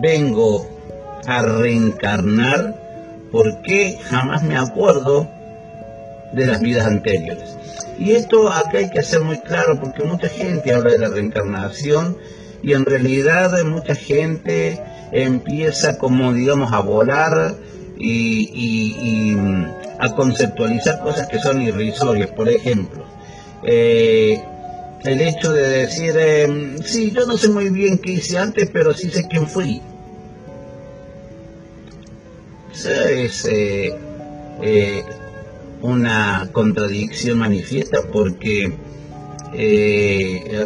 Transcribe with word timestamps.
vengo 0.00 0.66
a 1.26 1.42
reencarnar, 1.42 2.74
¿por 3.30 3.62
qué 3.62 3.98
jamás 4.02 4.42
me 4.42 4.56
acuerdo 4.56 5.28
de 6.32 6.46
las 6.46 6.60
vidas 6.60 6.86
anteriores? 6.86 7.56
Y 7.98 8.12
esto 8.12 8.50
acá 8.50 8.78
hay 8.78 8.90
que 8.90 9.00
hacer 9.00 9.20
muy 9.20 9.38
claro 9.40 9.78
porque 9.78 10.04
mucha 10.04 10.28
gente 10.28 10.72
habla 10.72 10.92
de 10.92 10.98
la 10.98 11.08
reencarnación 11.08 12.16
y 12.62 12.72
en 12.72 12.84
realidad 12.84 13.62
mucha 13.64 13.94
gente 13.94 14.82
empieza 15.12 15.98
como 15.98 16.32
digamos 16.32 16.72
a 16.72 16.80
volar 16.80 17.54
y, 17.98 19.36
a 19.98 20.14
conceptualizar 20.14 21.02
cosas 21.02 21.28
que 21.28 21.38
son 21.38 21.60
irrisorias. 21.60 22.30
Por 22.30 22.48
ejemplo, 22.48 23.04
eh, 23.62 24.42
el 25.04 25.20
hecho 25.20 25.52
de 25.52 25.68
decir, 25.68 26.14
eh, 26.18 26.76
sí, 26.84 27.10
yo 27.10 27.26
no 27.26 27.36
sé 27.36 27.48
muy 27.48 27.68
bien 27.68 27.98
qué 27.98 28.12
hice 28.12 28.38
antes, 28.38 28.70
pero 28.72 28.94
sí 28.94 29.10
sé 29.10 29.28
quién 29.28 29.46
fui. 29.46 29.82
Eso 32.80 33.04
es 33.08 33.44
eh, 33.44 33.94
eh, 34.62 35.04
una 35.82 36.48
contradicción 36.52 37.38
manifiesta 37.38 38.00
porque 38.10 38.72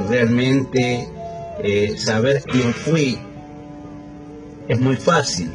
realmente 0.08 1.08
saber 1.96 2.42
quién 2.44 2.72
fui 2.72 3.18
es 4.68 4.80
muy 4.80 4.96
fácil. 4.96 5.50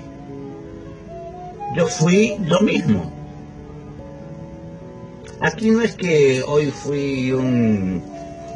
Yo 1.78 1.88
fui 1.88 2.36
yo 2.46 2.60
mismo. 2.60 3.10
Aquí 5.40 5.72
no 5.72 5.82
es 5.82 5.96
que 5.96 6.44
hoy 6.46 6.72
fui 6.72 7.32
un 7.32 8.04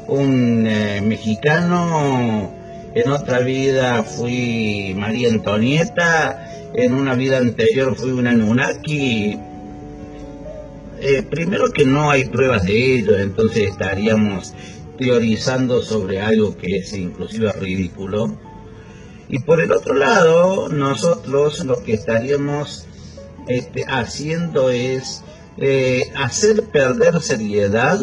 un 0.07 0.67
eh, 0.67 1.01
mexicano, 1.01 2.51
en 2.93 3.09
otra 3.11 3.39
vida 3.39 4.03
fui 4.03 4.93
María 4.97 5.29
Antonieta, 5.29 6.42
en 6.75 6.93
una 6.93 7.15
vida 7.15 7.37
anterior 7.37 7.95
fui 7.95 8.11
una 8.11 8.33
Nunaki. 8.33 9.37
Eh, 10.99 11.23
primero 11.29 11.71
que 11.71 11.85
no 11.85 12.09
hay 12.09 12.25
pruebas 12.25 12.63
de 12.63 12.95
ello, 12.95 13.17
entonces 13.17 13.69
estaríamos 13.69 14.53
teorizando 14.97 15.81
sobre 15.81 16.21
algo 16.21 16.55
que 16.55 16.77
es 16.77 16.93
inclusive 16.93 17.51
ridículo. 17.53 18.37
Y 19.27 19.39
por 19.39 19.61
el 19.61 19.71
otro 19.71 19.95
lado, 19.95 20.69
nosotros 20.69 21.65
lo 21.65 21.83
que 21.83 21.93
estaríamos 21.93 22.85
este, 23.47 23.85
haciendo 23.87 24.69
es 24.69 25.23
eh, 25.57 26.11
hacer 26.15 26.63
perder 26.65 27.21
seriedad 27.21 27.99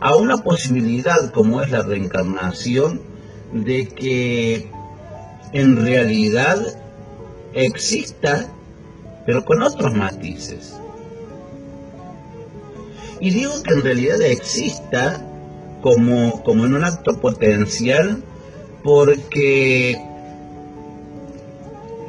a 0.00 0.16
una 0.16 0.38
posibilidad 0.38 1.30
como 1.32 1.62
es 1.62 1.70
la 1.70 1.82
reencarnación 1.82 3.00
de 3.52 3.88
que 3.88 4.70
en 5.52 5.76
realidad 5.76 6.81
exista, 7.54 8.48
pero 9.26 9.44
con 9.44 9.62
otros 9.62 9.94
matices. 9.94 10.74
Y 13.20 13.30
digo 13.30 13.62
que 13.62 13.74
en 13.74 13.82
realidad 13.82 14.20
exista 14.22 15.24
como, 15.80 16.42
como 16.42 16.64
en 16.64 16.74
un 16.74 16.84
acto 16.84 17.20
potencial 17.20 18.22
porque 18.82 19.92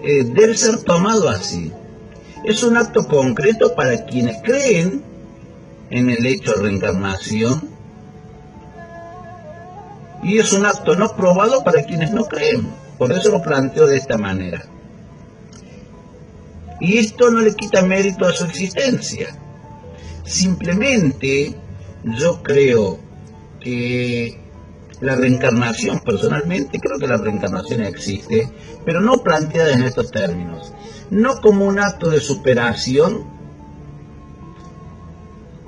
eh, 0.04 0.24
debe 0.24 0.58
ser 0.58 0.82
tomado 0.84 1.30
así. 1.30 1.72
Es 2.44 2.64
un 2.64 2.78
acto 2.78 3.08
concreto 3.08 3.76
para 3.76 4.06
quienes 4.06 4.42
creen 4.42 5.04
en 5.90 6.10
el 6.10 6.26
hecho 6.26 6.54
de 6.54 6.64
reencarnación 6.64 7.70
y 10.24 10.40
es 10.40 10.54
un 10.54 10.66
acto 10.66 10.96
no 10.96 11.16
probado 11.16 11.64
para 11.64 11.84
quienes 11.84 12.12
no 12.12 12.26
creen. 12.26 12.68
Por 12.98 13.12
eso 13.12 13.30
lo 13.30 13.42
planteo 13.42 13.88
de 13.88 13.98
esta 13.98 14.18
manera. 14.18 14.66
Y 16.84 16.98
esto 16.98 17.32
no 17.32 17.40
le 17.40 17.56
quita 17.56 17.82
mérito 17.82 18.26
a 18.26 18.34
su 18.34 18.44
existencia. 18.44 19.40
Simplemente 20.26 21.56
yo 22.20 22.44
creo 22.44 23.00
que 23.62 24.38
la 25.00 25.16
reencarnación, 25.16 26.02
personalmente 26.02 26.82
creo 26.82 27.00
que 27.00 27.08
la 27.08 27.16
reencarnación 27.16 27.86
existe, 27.86 28.52
pero 28.86 29.00
no 29.00 29.24
planteada 29.24 29.72
en 29.72 29.84
estos 29.84 30.12
términos. 30.12 30.74
No 31.10 31.40
como 31.40 31.66
un 31.66 31.80
acto 31.80 32.10
de 32.10 32.20
superación, 32.20 33.24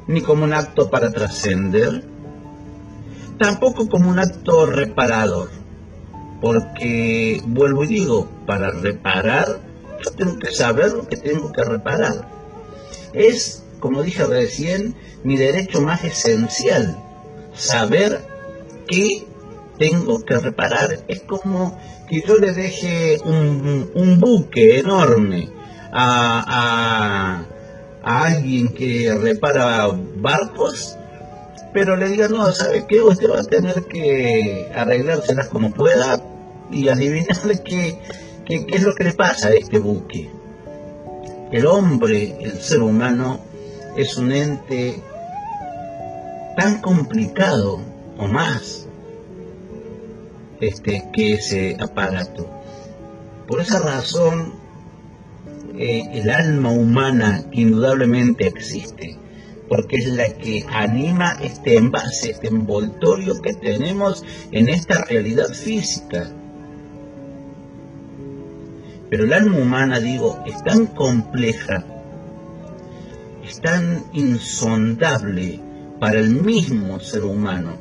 ni 0.07 0.19
como 0.19 0.43
un 0.43 0.53
acto 0.53 0.89
para 0.89 1.11
trascender, 1.11 2.03
tampoco 3.39 3.87
como 3.87 4.09
un 4.09 4.19
acto 4.19 4.65
reparador, 4.65 5.49
porque 6.41 7.41
vuelvo 7.47 7.85
y 7.85 7.87
digo, 7.87 8.29
para 8.45 8.71
reparar 8.71 9.64
yo 10.05 10.11
tengo 10.11 10.39
que 10.39 10.51
saber 10.51 10.91
lo 10.91 11.07
que 11.07 11.17
tengo 11.17 11.51
que 11.51 11.63
reparar. 11.63 12.27
Es, 13.13 13.63
como 13.79 14.03
dije 14.03 14.25
recién, 14.25 14.95
mi 15.23 15.37
derecho 15.37 15.81
más 15.81 16.03
esencial, 16.03 16.97
saber 17.53 18.25
qué 18.87 19.25
tengo 19.77 20.23
que 20.23 20.37
reparar. 20.37 21.03
Es 21.07 21.21
como 21.21 21.77
que 22.09 22.21
yo 22.21 22.37
le 22.37 22.51
deje 22.53 23.17
un, 23.23 24.19
buque 24.19 24.79
enorme 24.79 25.49
a, 25.91 27.45
alguien 28.03 28.67
que 28.69 29.11
repara 29.19 29.87
barcos 30.17 30.95
pero 31.73 31.97
le 31.97 32.07
diga, 32.07 32.29
no, 32.29 32.49
¿sabe 32.53 32.85
qué? 32.87 33.01
Usted 33.01 33.29
va 33.29 33.41
a 33.41 33.43
tener 33.43 33.83
que 33.83 34.71
arreglárselas 34.73 35.49
como 35.49 35.71
pueda 35.71 36.21
y 36.71 36.87
adivinarle 36.87 37.61
qué, 37.63 37.99
qué, 38.45 38.65
es 38.69 38.83
lo 38.83 38.93
que 38.95 39.05
le 39.05 39.13
pasa 39.13 39.49
a 39.49 39.53
este 39.53 39.79
buque. 39.79 40.29
El 41.51 41.65
hombre, 41.65 42.37
el 42.39 42.59
ser 42.59 42.81
humano, 42.81 43.39
es 43.95 44.17
un 44.17 44.31
ente 44.31 45.01
tan 46.57 46.81
complicado 46.81 47.79
o 48.17 48.27
más 48.27 48.87
este, 50.59 51.09
que 51.13 51.33
ese 51.33 51.77
aparato. 51.79 52.49
Por 53.47 53.61
esa 53.61 53.79
razón, 53.79 54.53
eh, 55.77 56.03
el 56.13 56.29
alma 56.29 56.71
humana 56.71 57.45
indudablemente 57.51 58.47
existe 58.47 59.19
porque 59.69 59.97
es 59.97 60.07
la 60.07 60.29
que 60.33 60.65
anima 60.69 61.37
este 61.41 61.77
envase, 61.77 62.31
este 62.31 62.47
envoltorio 62.47 63.41
que 63.41 63.53
tenemos 63.53 64.23
en 64.51 64.69
esta 64.69 65.03
realidad 65.05 65.49
física. 65.49 66.31
Pero 69.09 69.23
el 69.23 69.33
alma 69.33 69.57
humana, 69.57 69.99
digo, 69.99 70.43
es 70.45 70.63
tan 70.63 70.87
compleja, 70.87 71.85
es 73.43 73.61
tan 73.61 74.05
insondable 74.13 75.59
para 75.99 76.19
el 76.19 76.29
mismo 76.29 76.99
ser 76.99 77.23
humano, 77.23 77.77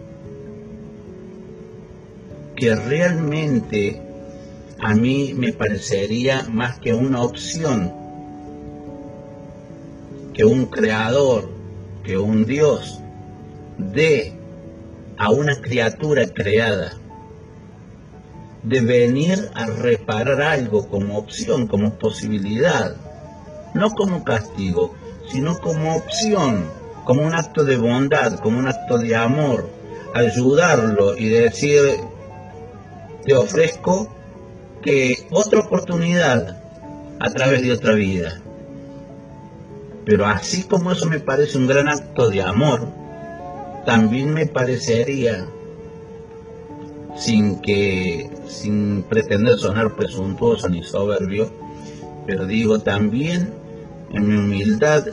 que 2.56 2.74
realmente 2.74 4.00
a 4.78 4.94
mí 4.94 5.34
me 5.34 5.52
parecería 5.52 6.46
más 6.50 6.78
que 6.78 6.92
una 6.92 7.22
opción, 7.22 7.92
que 10.34 10.44
un 10.44 10.66
creador, 10.66 11.48
que 12.02 12.18
un 12.18 12.44
Dios 12.44 13.00
dé 13.78 14.34
a 15.16 15.30
una 15.30 15.60
criatura 15.60 16.26
creada 16.26 16.98
de 18.64 18.80
venir 18.80 19.50
a 19.54 19.66
reparar 19.66 20.42
algo 20.42 20.88
como 20.88 21.18
opción, 21.18 21.66
como 21.66 21.94
posibilidad, 21.94 22.96
no 23.74 23.90
como 23.90 24.24
castigo, 24.24 24.94
sino 25.30 25.58
como 25.58 25.96
opción, 25.96 26.70
como 27.04 27.22
un 27.22 27.34
acto 27.34 27.64
de 27.64 27.76
bondad, 27.76 28.38
como 28.40 28.58
un 28.58 28.68
acto 28.68 28.98
de 28.98 29.14
amor, 29.14 29.68
ayudarlo 30.14 31.16
y 31.16 31.28
decir, 31.28 31.80
te 33.24 33.34
ofrezco 33.34 34.08
que 34.82 35.26
otra 35.30 35.60
oportunidad 35.60 36.62
a 37.20 37.30
través 37.30 37.62
de 37.62 37.72
otra 37.72 37.94
vida. 37.94 38.40
Pero 40.06 40.26
así 40.26 40.64
como 40.64 40.92
eso 40.92 41.06
me 41.06 41.20
parece 41.20 41.58
un 41.58 41.66
gran 41.66 41.88
acto 41.88 42.28
de 42.28 42.42
amor, 42.42 42.88
también 43.84 44.32
me 44.32 44.46
parecería, 44.46 45.46
sin 47.16 47.60
que, 47.60 48.30
sin 48.48 49.02
pretender 49.02 49.58
sonar 49.58 49.96
presuntuoso 49.96 50.68
ni 50.68 50.82
soberbio, 50.82 51.52
pero 52.26 52.46
digo 52.46 52.80
también 52.80 53.52
en 54.10 54.28
mi 54.28 54.36
humildad, 54.36 55.06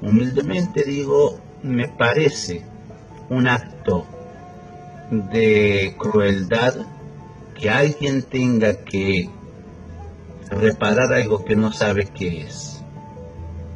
humildemente 0.00 0.84
digo, 0.84 1.38
me 1.62 1.88
parece 1.88 2.64
un 3.28 3.46
acto 3.46 4.04
de 5.10 5.94
crueldad 5.98 6.74
que 7.54 7.70
alguien 7.70 8.22
tenga 8.22 8.84
que 8.84 9.30
reparar 10.50 11.12
algo 11.12 11.44
que 11.44 11.56
no 11.56 11.72
sabe 11.72 12.06
qué 12.06 12.42
es 12.42 12.82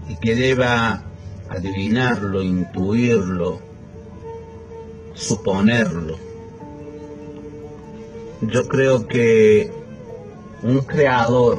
y 0.08 0.16
que 0.16 0.34
deba 0.34 1.04
adivinarlo, 1.48 2.42
intuirlo, 2.42 3.60
suponerlo. 5.14 6.25
Yo 8.42 8.68
creo 8.68 9.08
que 9.08 9.72
un 10.62 10.80
creador, 10.80 11.58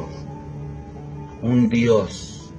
un 1.41 1.69
Dios, 1.69 2.53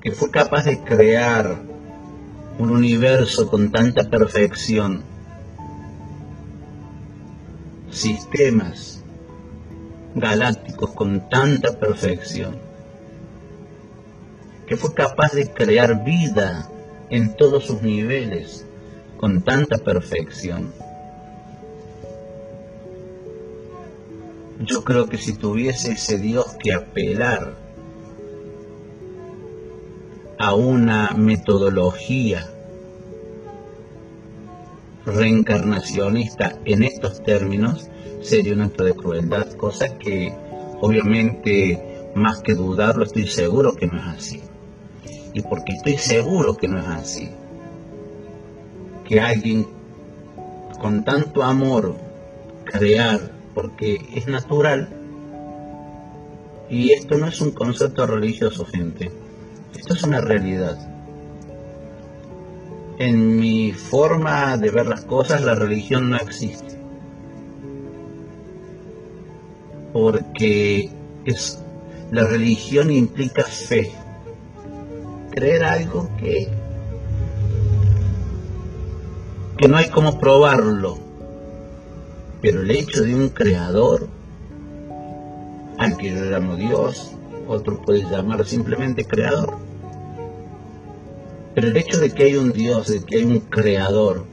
que 0.00 0.12
fue 0.12 0.30
capaz 0.30 0.64
de 0.64 0.80
crear 0.80 1.60
un 2.58 2.70
universo 2.70 3.50
con 3.50 3.70
tanta 3.70 4.08
perfección, 4.08 5.04
sistemas 7.90 9.04
galácticos 10.14 10.92
con 10.92 11.28
tanta 11.28 11.78
perfección, 11.78 12.56
que 14.66 14.78
fue 14.78 14.94
capaz 14.94 15.32
de 15.32 15.52
crear 15.52 16.04
vida 16.04 16.70
en 17.10 17.36
todos 17.36 17.66
sus 17.66 17.82
niveles 17.82 18.64
con 19.18 19.42
tanta 19.42 19.76
perfección. 19.76 20.85
Yo 24.66 24.82
creo 24.82 25.06
que 25.06 25.18
si 25.18 25.34
tuviese 25.34 25.92
ese 25.92 26.18
Dios 26.18 26.56
que 26.58 26.74
apelar 26.74 27.56
a 30.38 30.54
una 30.54 31.12
metodología 31.16 32.50
reencarnacionista 35.04 36.58
en 36.64 36.82
estos 36.82 37.22
términos, 37.22 37.88
sería 38.22 38.54
un 38.54 38.62
acto 38.62 38.82
de 38.82 38.94
crueldad, 38.94 39.52
cosa 39.52 39.96
que 39.98 40.34
obviamente 40.80 42.10
más 42.16 42.40
que 42.40 42.54
dudarlo 42.54 43.04
estoy 43.04 43.28
seguro 43.28 43.74
que 43.76 43.86
no 43.86 43.98
es 43.98 44.06
así. 44.06 44.42
Y 45.32 45.42
porque 45.42 45.74
estoy 45.74 45.96
seguro 45.96 46.56
que 46.56 46.66
no 46.66 46.80
es 46.80 46.86
así, 46.88 47.30
que 49.04 49.20
alguien 49.20 49.66
con 50.80 51.04
tanto 51.04 51.42
amor 51.42 51.94
crear, 52.64 53.35
porque 53.56 54.06
es 54.14 54.28
natural, 54.28 54.90
y 56.68 56.92
esto 56.92 57.16
no 57.16 57.26
es 57.26 57.40
un 57.40 57.52
concepto 57.52 58.06
religioso, 58.06 58.66
gente, 58.66 59.10
esto 59.74 59.94
es 59.94 60.02
una 60.02 60.20
realidad. 60.20 60.76
En 62.98 63.38
mi 63.38 63.72
forma 63.72 64.58
de 64.58 64.70
ver 64.70 64.86
las 64.86 65.06
cosas, 65.06 65.42
la 65.42 65.54
religión 65.54 66.10
no 66.10 66.16
existe. 66.18 66.76
Porque 69.94 70.90
es, 71.24 71.64
la 72.10 72.24
religión 72.26 72.90
implica 72.90 73.42
fe 73.42 73.90
creer 75.30 75.64
algo 75.64 76.10
que, 76.18 76.48
que 79.56 79.66
no 79.66 79.78
hay 79.78 79.88
como 79.88 80.20
probarlo. 80.20 81.05
Pero 82.40 82.62
el 82.62 82.70
hecho 82.70 83.02
de 83.02 83.14
un 83.14 83.28
creador, 83.30 84.08
al 85.78 85.96
que 85.96 86.10
yo 86.10 86.24
llamo 86.24 86.56
Dios, 86.56 87.12
otro 87.48 87.80
puede 87.82 88.02
llamar 88.02 88.44
simplemente 88.44 89.04
creador. 89.04 89.58
Pero 91.54 91.68
el 91.68 91.76
hecho 91.76 91.98
de 91.98 92.10
que 92.10 92.24
hay 92.24 92.36
un 92.36 92.52
Dios, 92.52 92.88
de 92.88 93.02
que 93.04 93.16
hay 93.16 93.24
un 93.24 93.40
creador, 93.40 94.26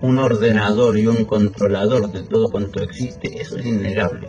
un 0.00 0.18
ordenador 0.18 0.98
y 0.98 1.06
un 1.06 1.24
controlador 1.24 2.10
de 2.10 2.22
todo 2.22 2.50
cuanto 2.50 2.82
existe, 2.82 3.40
eso 3.40 3.56
es 3.56 3.66
innegable. 3.66 4.28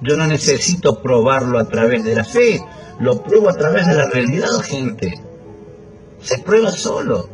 Yo 0.00 0.16
no 0.16 0.26
necesito 0.26 1.00
probarlo 1.00 1.58
a 1.58 1.68
través 1.68 2.04
de 2.04 2.16
la 2.16 2.24
fe, 2.24 2.60
lo 2.98 3.22
pruebo 3.22 3.48
a 3.50 3.54
través 3.54 3.86
de 3.86 3.94
la 3.94 4.08
realidad, 4.08 4.48
gente. 4.62 5.20
Se 6.20 6.38
prueba 6.38 6.70
solo. 6.70 7.28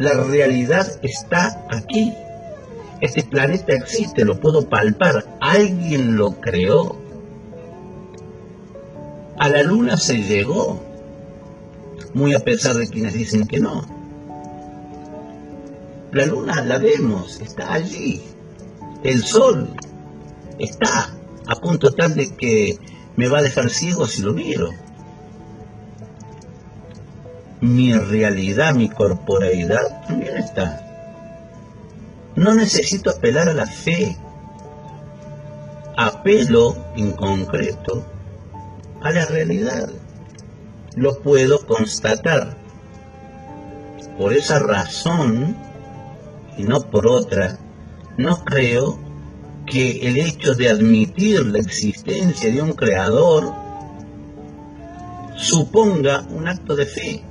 La 0.00 0.14
realidad 0.14 0.90
está 1.02 1.66
aquí. 1.68 2.14
Este 3.02 3.22
planeta 3.22 3.74
existe, 3.74 4.24
lo 4.24 4.40
puedo 4.40 4.66
palpar. 4.66 5.36
Alguien 5.42 6.16
lo 6.16 6.40
creó. 6.40 6.96
A 9.38 9.50
la 9.50 9.62
luna 9.62 9.98
se 9.98 10.22
llegó. 10.22 10.82
Muy 12.14 12.32
a 12.34 12.38
pesar 12.38 12.76
de 12.76 12.88
quienes 12.88 13.12
dicen 13.12 13.46
que 13.46 13.60
no. 13.60 13.84
La 16.12 16.24
luna 16.24 16.64
la 16.64 16.78
vemos, 16.78 17.38
está 17.42 17.74
allí. 17.74 18.22
El 19.04 19.22
sol 19.22 19.68
está 20.58 21.14
a 21.46 21.56
punto 21.56 21.92
tal 21.92 22.14
de 22.14 22.34
que 22.36 22.78
me 23.16 23.28
va 23.28 23.40
a 23.40 23.42
dejar 23.42 23.68
ciego 23.68 24.06
si 24.06 24.22
lo 24.22 24.32
miro. 24.32 24.70
Mi 27.60 27.92
realidad, 27.92 28.74
mi 28.74 28.88
corporeidad 28.88 30.06
también 30.06 30.38
está. 30.38 30.86
No 32.34 32.54
necesito 32.54 33.10
apelar 33.10 33.48
a 33.48 33.54
la 33.54 33.66
fe. 33.66 34.16
Apelo 35.96 36.76
en 36.96 37.12
concreto 37.12 38.06
a 39.02 39.10
la 39.10 39.26
realidad. 39.26 39.90
Lo 40.96 41.20
puedo 41.20 41.66
constatar. 41.66 42.56
Por 44.16 44.32
esa 44.32 44.58
razón, 44.58 45.56
y 46.56 46.62
no 46.62 46.80
por 46.90 47.06
otra, 47.06 47.58
no 48.16 48.44
creo 48.44 48.98
que 49.66 50.08
el 50.08 50.16
hecho 50.16 50.54
de 50.54 50.68
admitir 50.68 51.44
la 51.46 51.58
existencia 51.58 52.50
de 52.50 52.62
un 52.62 52.72
creador 52.72 53.52
suponga 55.36 56.22
un 56.30 56.48
acto 56.48 56.74
de 56.74 56.86
fe. 56.86 57.29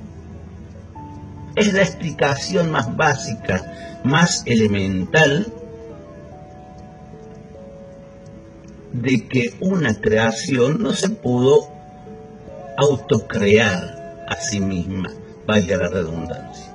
Es 1.59 1.73
la 1.73 1.81
explicación 1.81 2.71
más 2.71 2.95
básica, 2.95 3.99
más 4.05 4.43
elemental 4.45 5.51
de 8.93 9.27
que 9.27 9.53
una 9.59 9.99
creación 9.99 10.81
no 10.81 10.93
se 10.93 11.09
pudo 11.09 11.67
autocrear 12.77 14.25
a 14.29 14.35
sí 14.37 14.61
misma, 14.61 15.11
vaya 15.45 15.75
la 15.75 15.89
redundancia. 15.89 16.73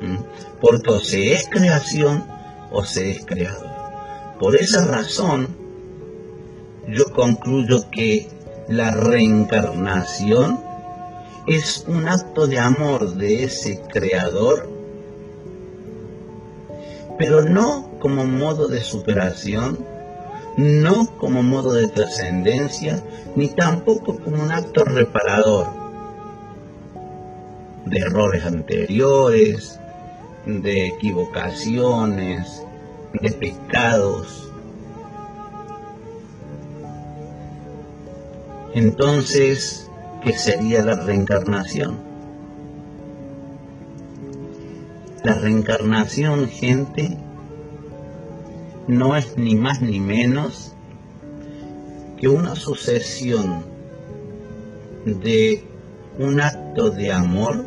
¿Mm? 0.00 0.16
Porque 0.62 0.90
o 0.90 1.00
se 1.00 1.34
es 1.34 1.48
creación 1.50 2.24
o 2.70 2.82
se 2.82 3.10
es 3.10 3.26
creado. 3.26 3.68
Por 4.38 4.56
esa 4.56 4.86
razón, 4.86 5.54
yo 6.88 7.12
concluyo 7.12 7.90
que 7.90 8.26
la 8.68 8.90
reencarnación 8.90 10.69
es 11.46 11.84
un 11.88 12.08
acto 12.08 12.46
de 12.46 12.58
amor 12.58 13.14
de 13.14 13.44
ese 13.44 13.82
creador, 13.82 14.68
pero 17.18 17.42
no 17.42 17.90
como 17.98 18.24
modo 18.24 18.68
de 18.68 18.80
superación, 18.80 19.78
no 20.56 21.06
como 21.16 21.42
modo 21.42 21.72
de 21.72 21.88
trascendencia, 21.88 23.02
ni 23.36 23.48
tampoco 23.48 24.18
como 24.18 24.42
un 24.42 24.52
acto 24.52 24.84
reparador 24.84 25.68
de 27.86 27.98
errores 27.98 28.44
anteriores, 28.44 29.80
de 30.46 30.86
equivocaciones, 30.86 32.64
de 33.20 33.30
pecados. 33.32 34.50
Entonces, 38.74 39.89
¿qué 40.22 40.32
sería 40.32 40.82
la 40.82 40.96
reencarnación? 40.96 41.98
La 45.22 45.34
reencarnación, 45.34 46.48
gente, 46.48 47.18
no 48.88 49.16
es 49.16 49.36
ni 49.36 49.54
más 49.54 49.82
ni 49.82 50.00
menos 50.00 50.74
que 52.18 52.28
una 52.28 52.54
sucesión 52.54 53.64
de 55.04 55.64
un 56.18 56.40
acto 56.40 56.90
de 56.90 57.12
amor 57.12 57.64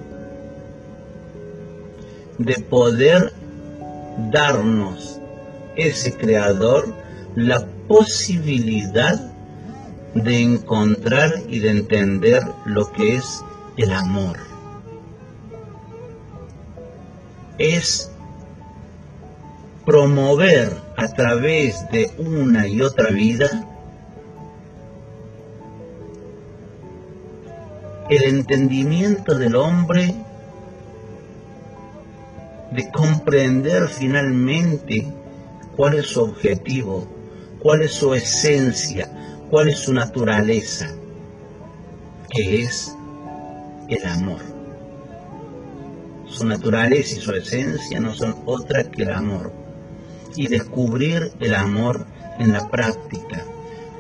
de 2.38 2.55
poder 2.60 3.33
darnos 4.31 5.19
ese 5.75 6.15
creador 6.15 6.93
la 7.36 7.65
posibilidad 7.88 9.32
de 10.15 10.41
encontrar 10.41 11.32
y 11.48 11.60
de 11.60 11.72
entender 11.72 12.43
lo 12.65 12.91
que 12.91 13.15
es 13.15 13.43
el 13.77 13.91
amor. 13.91 14.38
Es 17.58 18.12
promover 19.86 20.75
a 20.98 21.08
través 21.10 21.89
de 21.91 22.12
una 22.17 22.67
y 22.67 22.82
otra 22.82 23.10
vida 23.10 23.70
el 28.10 28.24
entendimiento 28.24 29.38
del 29.38 29.55
hombre 29.55 30.13
de 32.72 32.89
comprender 32.91 33.88
finalmente 33.88 35.08
cuál 35.75 35.96
es 35.96 36.08
su 36.08 36.24
objetivo, 36.24 37.08
cuál 37.60 37.84
es 37.84 37.93
su 37.93 38.13
esencia, 38.13 39.10
cuál 39.53 39.69
es 39.69 39.81
su 39.81 39.93
naturaleza, 39.93 40.89
que 42.27 42.63
es 42.63 42.98
el 43.88 44.03
amor. 44.03 44.41
Su 46.25 46.48
naturaleza 46.48 47.17
y 47.17 47.22
su 47.22 47.31
esencia 47.33 48.00
no 48.00 48.15
son 48.15 48.36
otra 48.48 48.83
que 48.89 49.03
el 49.03 49.12
amor. 49.12 49.53
y 50.36 50.48
descubrir 50.48 51.33
el 51.39 51.53
amor 51.53 52.07
en 52.39 52.51
la 52.51 52.67
práctica. 52.67 53.45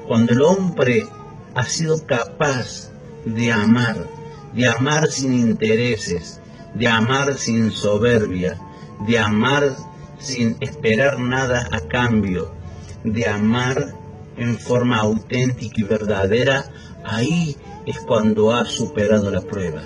Cuando 0.07 0.33
el 0.33 0.41
hombre 0.41 1.05
ha 1.53 1.65
sido 1.65 2.03
capaz 2.07 2.89
de 3.23 3.51
amar, 3.51 4.07
de 4.55 4.67
amar 4.67 5.11
sin 5.11 5.33
intereses, 5.33 6.41
de 6.73 6.87
amar 6.87 7.37
sin 7.37 7.69
soberbia, 7.69 8.59
de 9.07 9.19
amar 9.19 9.75
sin 10.17 10.57
esperar 10.61 11.19
nada 11.19 11.69
a 11.71 11.79
cambio, 11.81 12.55
de 13.03 13.27
amar 13.27 14.02
en 14.37 14.57
forma 14.57 14.97
auténtica 14.97 15.75
y 15.77 15.83
verdadera, 15.83 16.65
ahí 17.03 17.55
es 17.85 17.99
cuando 17.99 18.51
ha 18.51 18.65
superado 18.65 19.29
la 19.29 19.41
prueba. 19.41 19.81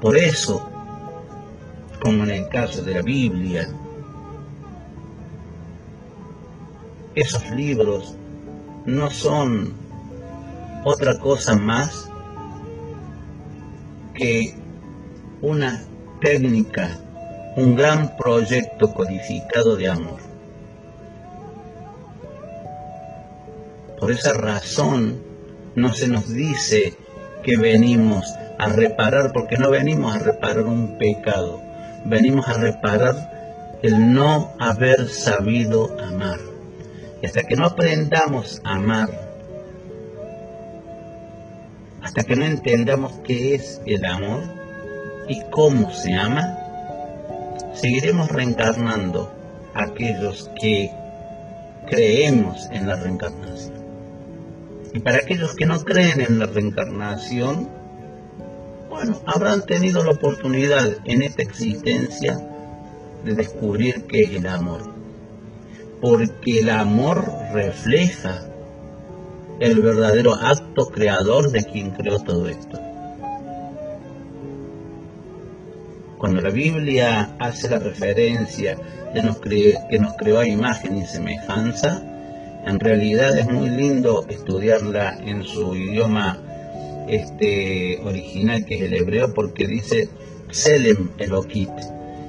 Por 0.00 0.16
eso, 0.16 0.68
como 2.02 2.24
en 2.24 2.30
el 2.30 2.48
caso 2.48 2.82
de 2.82 2.94
la 2.94 3.02
Biblia, 3.02 3.68
esos 7.14 7.50
libros 7.50 8.14
no 8.84 9.10
son 9.10 9.74
otra 10.84 11.18
cosa 11.18 11.56
más 11.56 12.10
que 14.14 14.54
una 15.40 15.82
técnica, 16.20 16.98
un 17.56 17.74
gran 17.74 18.16
proyecto 18.16 18.92
codificado 18.92 19.76
de 19.76 19.88
amor. 19.88 20.25
Por 23.98 24.10
esa 24.10 24.32
razón 24.32 25.22
no 25.74 25.92
se 25.94 26.08
nos 26.08 26.28
dice 26.32 26.94
que 27.42 27.56
venimos 27.56 28.26
a 28.58 28.68
reparar, 28.68 29.32
porque 29.32 29.56
no 29.56 29.70
venimos 29.70 30.14
a 30.14 30.18
reparar 30.18 30.64
un 30.64 30.98
pecado, 30.98 31.62
venimos 32.04 32.48
a 32.48 32.54
reparar 32.54 33.78
el 33.82 34.12
no 34.12 34.54
haber 34.58 35.08
sabido 35.08 35.96
amar. 36.00 36.40
Y 37.22 37.26
hasta 37.26 37.42
que 37.44 37.56
no 37.56 37.66
aprendamos 37.66 38.60
a 38.64 38.74
amar, 38.74 39.08
hasta 42.02 42.22
que 42.24 42.36
no 42.36 42.44
entendamos 42.44 43.12
qué 43.24 43.54
es 43.54 43.80
el 43.86 44.04
amor 44.04 44.42
y 45.28 45.40
cómo 45.50 45.90
se 45.92 46.14
ama, 46.14 46.58
seguiremos 47.74 48.30
reencarnando 48.30 49.32
aquellos 49.74 50.50
que 50.60 50.90
creemos 51.86 52.68
en 52.70 52.86
la 52.86 52.96
reencarnación. 52.96 53.75
Y 54.92 55.00
para 55.00 55.18
aquellos 55.18 55.54
que 55.54 55.66
no 55.66 55.78
creen 55.80 56.20
en 56.20 56.38
la 56.38 56.46
reencarnación, 56.46 57.68
bueno, 58.88 59.20
habrán 59.26 59.66
tenido 59.66 60.02
la 60.02 60.12
oportunidad 60.12 60.96
en 61.04 61.22
esta 61.22 61.42
existencia 61.42 62.38
de 63.24 63.34
descubrir 63.34 64.04
qué 64.04 64.22
es 64.22 64.30
el 64.30 64.46
amor. 64.46 64.94
Porque 66.00 66.60
el 66.60 66.70
amor 66.70 67.24
refleja 67.52 68.46
el 69.60 69.80
verdadero 69.80 70.34
acto 70.34 70.86
creador 70.86 71.50
de 71.50 71.64
quien 71.64 71.90
creó 71.90 72.20
todo 72.20 72.46
esto. 72.48 72.78
Cuando 76.18 76.40
la 76.40 76.50
Biblia 76.50 77.36
hace 77.38 77.68
la 77.68 77.78
referencia 77.78 78.76
de 79.12 79.20
que 79.90 79.98
nos 79.98 80.14
creó 80.14 80.38
a 80.38 80.48
imagen 80.48 80.96
y 80.96 81.06
semejanza, 81.06 82.02
en 82.66 82.80
realidad 82.80 83.38
es 83.38 83.48
muy 83.48 83.70
lindo 83.70 84.26
estudiarla 84.28 85.16
en 85.24 85.44
su 85.44 85.76
idioma 85.76 86.42
este, 87.08 88.00
original, 88.04 88.64
que 88.64 88.74
es 88.74 88.82
el 88.82 88.94
hebreo, 88.94 89.32
porque 89.32 89.68
dice 89.68 90.08
Selem 90.50 91.10
Elokit. 91.18 91.70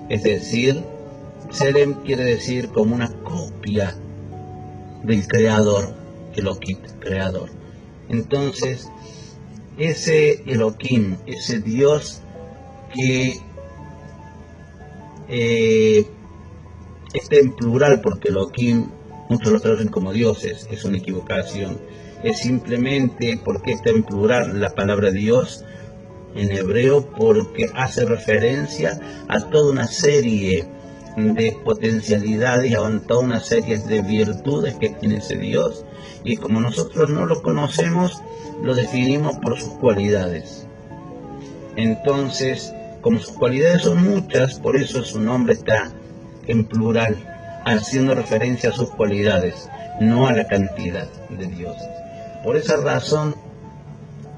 Es 0.09 0.21
decir, 0.21 0.83
Selem 1.49 1.95
quiere 2.03 2.23
decir 2.23 2.69
como 2.69 2.93
una 2.93 3.11
copia 3.23 3.95
del 5.03 5.27
creador, 5.27 5.95
Elokit, 6.35 6.99
creador. 6.99 7.49
Entonces, 8.07 8.87
ese 9.79 10.43
Elohim, 10.45 11.17
ese 11.25 11.61
Dios 11.61 12.21
que 12.93 13.39
eh, 15.29 16.05
está 17.11 17.35
en 17.37 17.55
plural, 17.55 18.01
porque 18.01 18.29
Elohim 18.29 18.85
muchos 19.29 19.51
lo 19.51 19.59
traducen 19.59 19.89
como 19.89 20.13
dioses, 20.13 20.67
es 20.71 20.85
una 20.85 20.97
equivocación. 20.97 21.79
Es 22.23 22.39
simplemente 22.39 23.39
porque 23.43 23.73
está 23.73 23.91
en 23.91 24.03
plural 24.03 24.59
la 24.59 24.69
palabra 24.69 25.11
Dios 25.11 25.63
en 26.35 26.51
hebreo, 26.51 27.09
porque 27.17 27.69
hace 27.73 28.05
referencia 28.05 28.99
a 29.27 29.39
toda 29.39 29.71
una 29.71 29.87
serie 29.87 30.67
de 31.15 31.57
potencialidades, 31.63 32.75
a 32.75 32.99
toda 33.07 33.21
una 33.21 33.39
serie 33.39 33.79
de 33.79 34.01
virtudes 34.01 34.75
que 34.75 34.89
tiene 34.89 35.17
ese 35.17 35.37
Dios. 35.37 35.83
Y 36.23 36.37
como 36.37 36.59
nosotros 36.59 37.09
no 37.09 37.25
lo 37.25 37.41
conocemos, 37.41 38.21
lo 38.61 38.75
definimos 38.75 39.37
por 39.37 39.59
sus 39.59 39.73
cualidades. 39.73 40.67
Entonces, 41.75 42.73
como 43.01 43.19
sus 43.19 43.33
cualidades 43.35 43.83
son 43.83 44.03
muchas, 44.03 44.59
por 44.59 44.75
eso 44.75 45.03
su 45.03 45.19
nombre 45.19 45.53
está 45.53 45.91
en 46.47 46.65
plural 46.65 47.36
haciendo 47.75 48.15
referencia 48.15 48.69
a 48.69 48.73
sus 48.73 48.89
cualidades, 48.91 49.69
no 49.99 50.27
a 50.27 50.33
la 50.33 50.47
cantidad 50.47 51.07
de 51.29 51.47
dioses. 51.47 51.87
Por 52.43 52.55
esa 52.55 52.77
razón, 52.77 53.35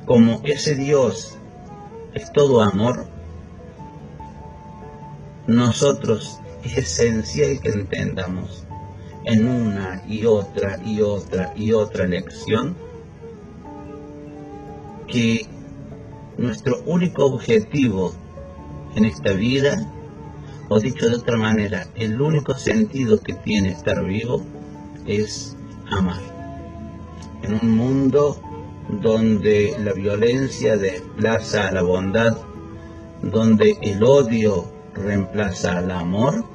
como 0.05 0.41
ese 0.43 0.75
Dios 0.75 1.37
es 2.13 2.31
todo 2.33 2.61
amor, 2.61 3.05
nosotros 5.47 6.39
es 6.63 6.77
esencial 6.77 7.59
que 7.61 7.69
entendamos 7.69 8.65
en 9.25 9.47
una 9.47 10.03
y 10.07 10.25
otra 10.25 10.79
y 10.83 11.01
otra 11.01 11.53
y 11.55 11.71
otra 11.73 12.07
lección 12.07 12.75
que 15.07 15.47
nuestro 16.37 16.81
único 16.85 17.25
objetivo 17.25 18.13
en 18.95 19.05
esta 19.05 19.33
vida 19.33 19.91
o 20.69 20.79
dicho 20.79 21.09
de 21.09 21.15
otra 21.15 21.35
manera, 21.35 21.87
el 21.95 22.21
único 22.21 22.53
sentido 22.53 23.19
que 23.19 23.33
tiene 23.33 23.69
estar 23.69 24.05
vivo 24.05 24.43
es 25.07 25.57
amar. 25.89 26.21
En 27.41 27.55
un 27.55 27.75
mundo 27.75 28.39
donde 28.87 29.75
la 29.79 29.93
violencia 29.93 30.77
desplaza 30.77 31.67
a 31.67 31.71
la 31.71 31.81
bondad, 31.81 32.37
donde 33.23 33.77
el 33.81 34.03
odio 34.03 34.71
reemplaza 34.93 35.79
al 35.79 35.89
amor, 35.89 36.45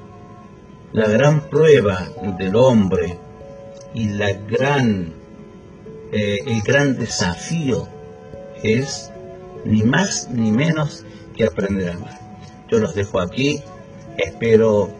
la 0.93 1.09
gran 1.09 1.49
prueba 1.49 2.09
del 2.39 2.55
hombre 2.55 3.19
y 3.95 4.11
la 4.11 4.33
gran, 4.33 5.13
eh, 6.13 6.39
el 6.47 6.63
gran 6.63 6.97
desafío 6.97 7.89
es 8.63 9.11
ni 9.65 9.83
más 9.83 10.29
ni 10.31 10.53
menos 10.53 11.05
que 11.37 11.45
aprender 11.45 11.91
a 11.91 11.95
amar. 11.95 12.21
Yo 12.71 12.79
los 12.79 12.95
dejo 12.95 13.19
aquí 13.19 13.61
Espero 14.17 14.91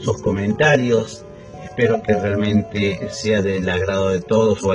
sus 0.00 0.20
comentarios, 0.22 1.24
espero 1.64 2.02
que 2.02 2.14
realmente 2.14 3.08
sea 3.10 3.42
del 3.42 3.68
agrado 3.68 4.10
de 4.10 4.20
todos 4.20 4.62
o 4.64 4.72